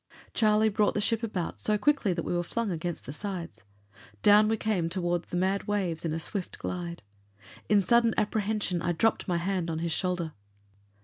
Charlie 0.33 0.69
brought 0.69 0.95
the 0.95 0.99
ship 0.99 1.21
about 1.21 1.61
so 1.61 1.77
quickly 1.77 2.11
that 2.11 2.23
we 2.25 2.35
were 2.35 2.41
flung 2.41 2.71
against 2.71 3.05
the 3.05 3.13
sides. 3.13 3.61
Down 4.23 4.47
we 4.47 4.57
came 4.57 4.89
toward 4.89 5.25
the 5.25 5.37
mad 5.37 5.67
waves 5.67 6.03
in 6.03 6.11
a 6.11 6.17
swift 6.19 6.57
glide. 6.57 7.03
In 7.69 7.81
sudden 7.81 8.15
apprehension, 8.17 8.81
I 8.81 8.93
dropped 8.93 9.27
my 9.27 9.37
hand 9.37 9.69
on 9.69 9.77
his 9.77 9.91
shoulder. 9.91 10.31